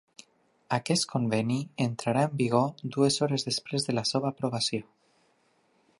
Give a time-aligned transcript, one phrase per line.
[0.77, 2.67] Aquest conveni entrarà en vigor
[2.97, 4.85] dues hores després de la seva aprovació.